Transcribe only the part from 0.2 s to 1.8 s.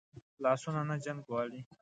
لاسونه نه جنګ غواړي